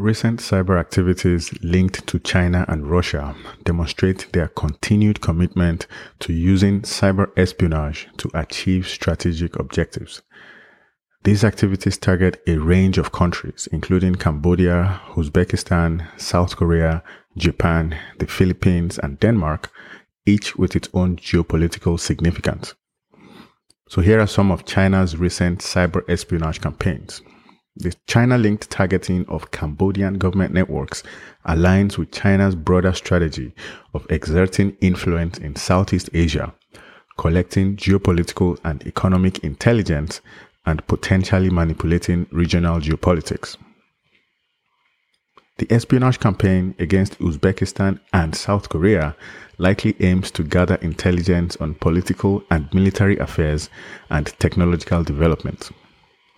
[0.00, 5.86] Recent cyber activities linked to China and Russia demonstrate their continued commitment
[6.20, 10.22] to using cyber espionage to achieve strategic objectives.
[11.24, 17.02] These activities target a range of countries, including Cambodia, Uzbekistan, South Korea,
[17.36, 19.70] Japan, the Philippines, and Denmark,
[20.24, 22.72] each with its own geopolitical significance.
[23.90, 27.20] So here are some of China's recent cyber espionage campaigns.
[27.76, 31.04] The China linked targeting of Cambodian government networks
[31.46, 33.54] aligns with China's broader strategy
[33.94, 36.52] of exerting influence in Southeast Asia,
[37.16, 40.20] collecting geopolitical and economic intelligence
[40.66, 43.56] and potentially manipulating regional geopolitics.
[45.58, 49.14] The espionage campaign against Uzbekistan and South Korea
[49.58, 53.70] likely aims to gather intelligence on political and military affairs
[54.08, 55.70] and technological development.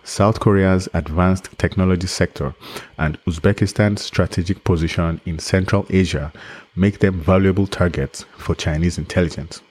[0.04, 2.54] South Korea's advanced technology sector
[2.98, 6.32] and Uzbekistan's strategic position in Central Asia
[6.74, 9.62] make them valuable targets for Chinese intelligence.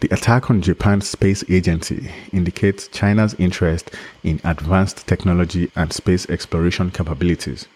[0.00, 3.90] The attack on Japan's space agency indicates China's interest
[4.22, 7.66] in advanced technology and space exploration capabilities.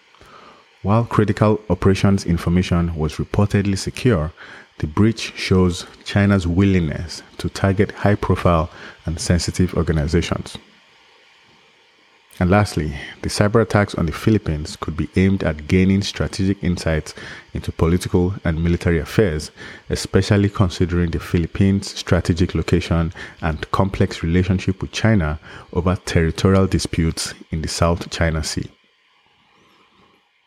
[0.83, 4.31] While critical operations information was reportedly secure,
[4.81, 8.67] the breach shows China's willingness to target high profile
[9.05, 10.57] and sensitive organizations.
[12.39, 17.13] And lastly, the cyber attacks on the Philippines could be aimed at gaining strategic insights
[17.53, 19.51] into political and military affairs,
[19.91, 25.39] especially considering the Philippines' strategic location and complex relationship with China
[25.73, 28.67] over territorial disputes in the South China Sea.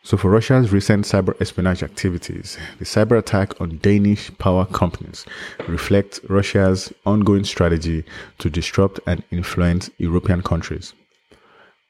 [0.05, 5.25] So, for Russia's recent cyber espionage activities, the cyber attack on Danish power companies
[5.67, 8.05] reflects Russia's ongoing strategy
[8.37, 10.93] to disrupt and influence European countries.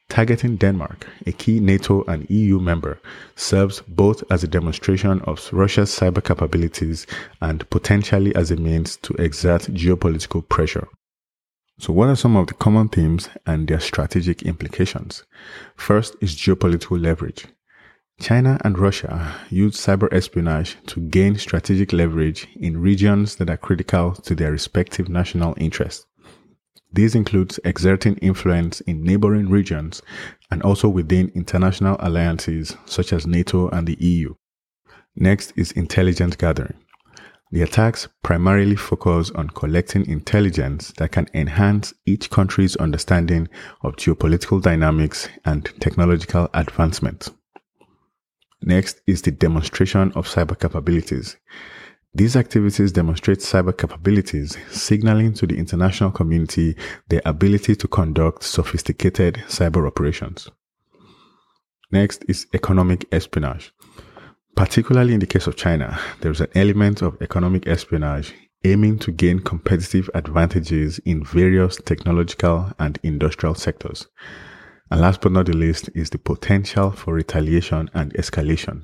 [0.08, 2.98] Targeting Denmark, a key NATO and EU member,
[3.34, 7.06] serves both as a demonstration of Russia's cyber capabilities
[7.42, 10.88] and potentially as a means to exert geopolitical pressure.
[11.78, 15.24] So, what are some of the common themes and their strategic implications?
[15.76, 17.44] First is geopolitical leverage.
[18.18, 24.14] China and Russia use cyber espionage to gain strategic leverage in regions that are critical
[24.14, 26.06] to their respective national interests.
[26.90, 30.00] This includes exerting influence in neighboring regions
[30.50, 34.34] and also within international alliances such as NATO and the EU.
[35.14, 36.74] Next is intelligence gathering.
[37.52, 43.48] The attacks primarily focus on collecting intelligence that can enhance each country's understanding
[43.82, 47.30] of geopolitical dynamics and technological advancements.
[48.62, 51.36] Next is the demonstration of cyber capabilities.
[52.14, 56.76] These activities demonstrate cyber capabilities, signaling to the international community
[57.08, 60.48] their ability to conduct sophisticated cyber operations.
[61.92, 63.72] Next is economic espionage.
[64.56, 68.32] Particularly in the case of China, there is an element of economic espionage
[68.64, 74.06] aiming to gain competitive advantages in various technological and industrial sectors.
[74.90, 78.82] And last but not the least is the potential for retaliation and escalation.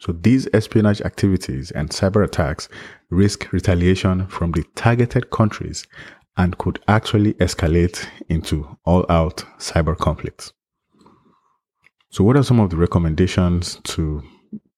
[0.00, 2.68] So these espionage activities and cyber attacks
[3.10, 5.86] risk retaliation from the targeted countries
[6.36, 10.52] and could actually escalate into all out cyber conflicts.
[12.10, 14.22] So what are some of the recommendations to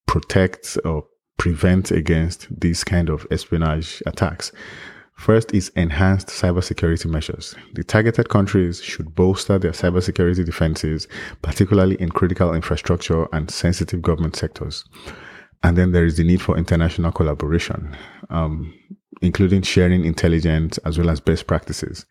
[0.07, 1.05] protect or
[1.37, 4.51] prevent against these kind of espionage attacks?
[5.15, 7.55] First is enhanced cybersecurity measures.
[7.73, 11.07] The targeted countries should bolster their cybersecurity defenses,
[11.41, 14.83] particularly in critical infrastructure and sensitive government sectors.
[15.63, 17.95] And then there is the need for international collaboration,
[18.29, 18.73] um,
[19.21, 22.05] including sharing intelligence as well as best practices.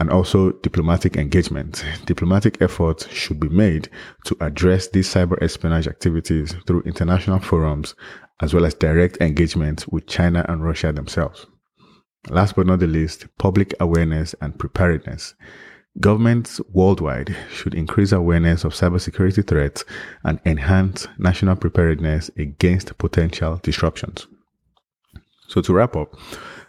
[0.00, 1.84] And also diplomatic engagement.
[2.06, 3.88] Diplomatic efforts should be made
[4.24, 7.94] to address these cyber espionage activities through international forums
[8.40, 11.46] as well as direct engagement with China and Russia themselves.
[12.28, 15.34] Last but not the least, public awareness and preparedness.
[16.00, 19.84] Governments worldwide should increase awareness of cybersecurity threats
[20.24, 24.26] and enhance national preparedness against potential disruptions.
[25.48, 26.14] So to wrap up,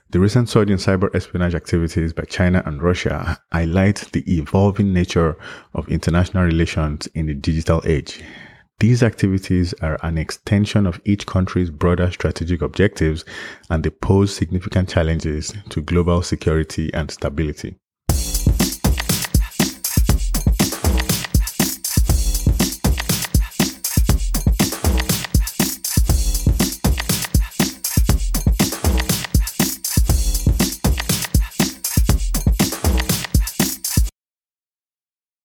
[0.09, 5.37] the recent surge in cyber espionage activities by China and Russia highlight the evolving nature
[5.73, 8.21] of international relations in the digital age.
[8.79, 13.23] These activities are an extension of each country's broader strategic objectives
[13.69, 17.77] and they pose significant challenges to global security and stability.